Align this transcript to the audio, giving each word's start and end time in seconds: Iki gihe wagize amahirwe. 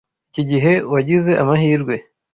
Iki 0.29 0.43
gihe 0.51 0.71
wagize 0.91 1.31
amahirwe. 1.41 1.95